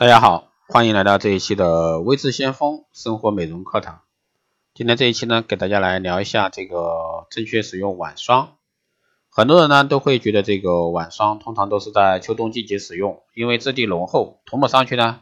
[0.00, 4.00] 大家好，欢迎来到这一期的微智先锋生活美容课堂。
[4.72, 8.56] 今天这一期呢，给大家来聊一下这个正确使用晚霜。
[9.28, 15.20] 很多人呢都会觉得这个晚霜通常都是在秋冬季节使用，因为质地浓厚，涂抹上去呢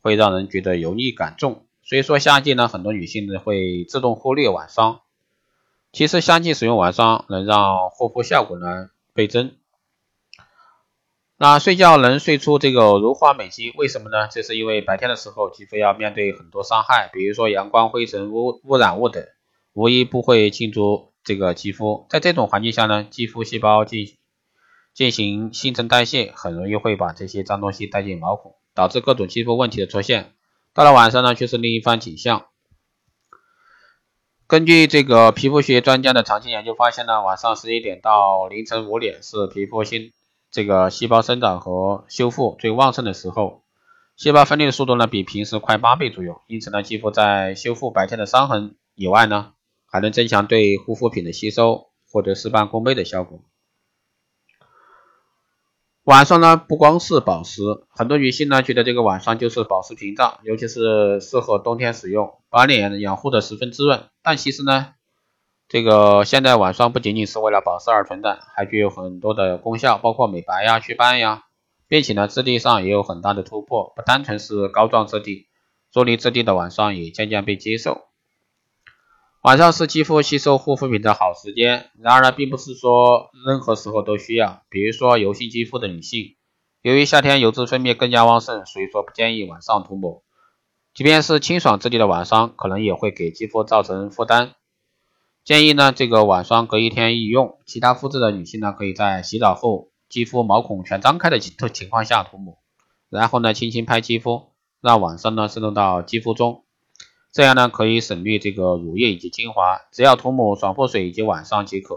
[0.00, 1.66] 会让人觉得油腻感重。
[1.82, 5.00] 所以说夏季呢，很多女性呢会自动忽略晚霜。
[5.90, 9.56] 其实夏季使用晚霜能让护肤效果呢倍增。
[11.42, 14.28] 那睡觉能睡出这个如花美肌，为什么呢？
[14.30, 19.24] 这是因为白天的时候，肌肤要面对很多伤害，比如说阳光、灰尘、污污染物等，
[19.72, 22.06] 无一不会侵入这个肌肤。
[22.10, 24.18] 在这种环境下呢，肌肤细胞进
[24.92, 30.34] 进行新陈代谢，很容易会把这些脏东西带进毛孔，导致各种肌肤问题的出现。
[30.74, 32.48] 到了晚上呢，却是另一番景象。
[34.46, 40.12] 根据这个皮肤学专家的长期研究发现呢，晚上十一点到凌晨五点是皮肤新
[40.50, 43.62] 这个细胞生长和修复最旺盛的时候，
[44.16, 49.52] 细胞分裂的速度呢比平时快八倍左右，因此呢，肌肤在修复白天的伤痕以外呢，
[49.86, 53.40] 还能增强对护肤品的吸收，获得事半功倍的效果。
[56.04, 64.04] 晚霜呢不光是保湿，很多女性呢觉得这个晚霜就是保湿屏障，尤其是适合冬天使用，把脸养护的十分滋润。
[64.22, 64.94] 但其实呢，
[65.70, 71.44] 这个现在晚霜不仅仅是为了保湿而存在，还具有很多的功效，包括美白呀、祛斑呀，
[71.86, 75.46] 并且呢质地上也有很大的突破，不单纯是膏状质地，
[75.92, 78.08] 啫喱质地的晚霜也渐渐被接受。
[79.42, 84.62] 晚上是肌肤吸收护肤品的好时间，然而呢，并不是说任何时候都需要。
[84.70, 86.34] 比如说油性肌肤的女性，
[86.82, 90.24] 由于夏天油脂分泌更加旺盛，所以说不建议晚上涂抹。
[90.94, 94.56] 即便是清爽质地的晚霜，可能也会给肌肤造成负担。
[95.42, 97.58] 建议呢，这个晚霜隔一天一用。
[97.66, 102.58] 其他肤质的女性呢，可以在洗澡后肌肤毛孔全张开的情 情况下涂抹，
[103.08, 106.64] 然后呢，轻轻拍肌肤，让晚霜呢渗透到肌肤中，
[107.32, 111.96] 这样呢可以省略这个乳液以及精华，只要涂抹爽肤水以及晚霜即可。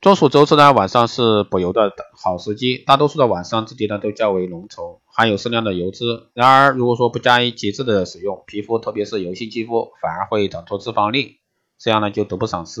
[0.00, 6.04] 众所周知呢，晚上是补油的好时机，大多数的晚霜质地呢都较为浓稠，含有适量的油脂。
[6.34, 11.38] 然而，如果说不加以节制的使用，皮肤特别是油性肌肤反而会长出脂肪粒，
[11.78, 12.80] 这样呢就得不偿失。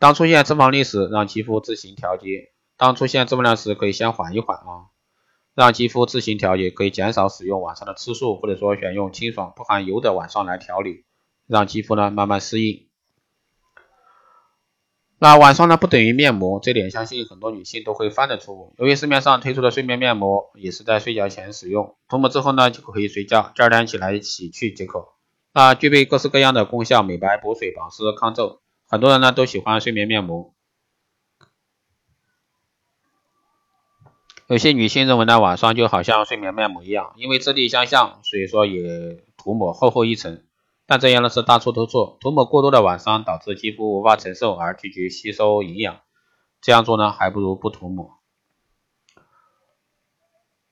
[0.00, 4.90] 当出现脂肪粒时，让肌肤自行调节；当出现脂肪量时，可以先缓一缓啊，
[5.54, 11.04] 让肌肤自行调节，可以减少使用晚上的次数，或者说选用清爽不含油的晚霜来调理，
[11.46, 12.88] 让肌肤呢慢慢适应。
[15.24, 18.74] 那晚霜呢不等于面膜，这点相信很多女性都会犯的错误。
[18.76, 25.08] 由于市面上推出的睡眠面膜也是在睡觉前使用，涂抹之后呢就可以睡觉，第二天起来洗去即可。
[25.54, 30.52] 那具备各式各样的功效，美白、补水、保湿、抗皱，很多人呢都喜欢睡眠面膜。
[34.48, 40.42] 有些女性认为呢晚霜就好像睡眠面膜一样，因为质地相像，所以说也涂抹厚厚一层。
[40.86, 46.00] 但这样呢是大错特错，涂抹过多的晚霜导致肌肤无法承受而拒绝吸收营养，
[46.60, 48.18] 这样做呢还不如不涂抹。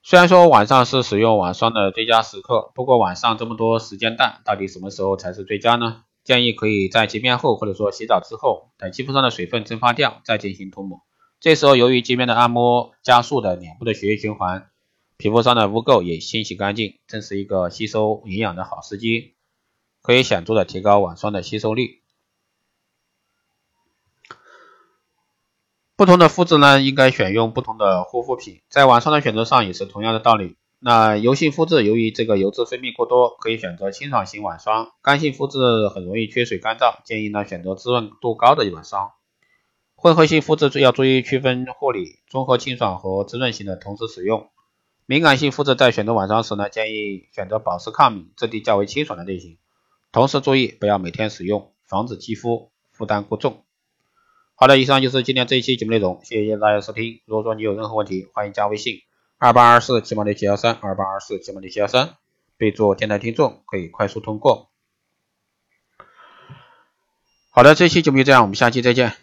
[0.03, 6.05] 虽然说晚上是使用晚霜的最佳时刻，不过晚上这么多时间段，到底什么时候才是最佳呢？
[6.25, 11.03] 建议可以在洁面后或者说洗澡之后，等肌肤上的水分蒸发掉再进行涂抹。
[11.41, 14.71] 这时候由于洁面的按摩加速的脸部的血液循环，
[15.17, 19.35] 皮肤上的污垢也清洗干净，正是一个吸收营养的好时机。
[20.03, 22.03] 可以显著的提高晚霜的吸收率。
[25.95, 28.61] 不同的肤质呢，应该选用不同的护肤品。
[28.69, 30.57] 在晚霜的选择上也是同样的道理。
[30.81, 39.13] 那油性肤质由于这个油脂分泌过多，可以选择清爽型晚霜；干性肤质很容易缺水干燥，建议呢选择滋润度高的晚霜。
[39.95, 44.51] 混合性肤质要注意区分护理、综合清爽和滋润型的同时使用。
[45.07, 49.59] 敏感性肤质在选择晚霜时呢，建议选择保湿抗敏、质地较为清爽的类型。
[50.13, 53.65] 同时注意不要每天使用，防止肌肤负担过重。
[54.55, 57.23] 好的，以上就是今天这一期节目内容，谢谢大家收听。
[57.25, 58.99] 如果说你有任何问题，欢迎加微信
[59.39, 62.17] 二八二四七八六七幺三二八二四七八六七幺三，
[62.59, 64.71] 备注电台听众，可以快速通过。
[67.49, 69.23] 好的，这期节目就这样，我们下期再见。